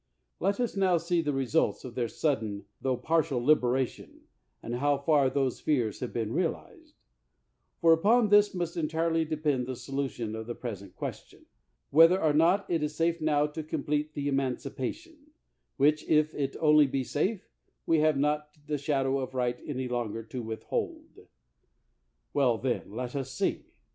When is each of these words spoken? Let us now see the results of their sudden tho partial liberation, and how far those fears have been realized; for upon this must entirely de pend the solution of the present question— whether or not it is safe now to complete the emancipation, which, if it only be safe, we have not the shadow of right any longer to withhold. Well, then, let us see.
Let 0.39 0.59
us 0.59 0.75
now 0.75 0.97
see 0.97 1.21
the 1.21 1.31
results 1.31 1.85
of 1.85 1.93
their 1.93 2.07
sudden 2.07 2.65
tho 2.81 2.97
partial 2.97 3.39
liberation, 3.39 4.21
and 4.63 4.77
how 4.77 4.97
far 4.97 5.29
those 5.29 5.59
fears 5.59 5.99
have 5.99 6.11
been 6.11 6.33
realized; 6.33 6.95
for 7.81 7.93
upon 7.93 8.29
this 8.29 8.55
must 8.55 8.75
entirely 8.75 9.25
de 9.25 9.37
pend 9.37 9.67
the 9.67 9.75
solution 9.75 10.35
of 10.35 10.47
the 10.47 10.55
present 10.55 10.95
question— 10.95 11.45
whether 11.91 12.19
or 12.19 12.33
not 12.33 12.65
it 12.67 12.81
is 12.81 12.95
safe 12.95 13.21
now 13.21 13.45
to 13.45 13.61
complete 13.61 14.15
the 14.15 14.27
emancipation, 14.27 15.19
which, 15.77 16.03
if 16.09 16.33
it 16.33 16.55
only 16.59 16.87
be 16.87 17.03
safe, 17.03 17.47
we 17.85 17.99
have 17.99 18.17
not 18.17 18.57
the 18.65 18.79
shadow 18.79 19.19
of 19.19 19.35
right 19.35 19.59
any 19.67 19.87
longer 19.87 20.23
to 20.23 20.41
withhold. 20.41 21.27
Well, 22.33 22.57
then, 22.57 22.91
let 22.91 23.15
us 23.15 23.31
see. 23.31 23.65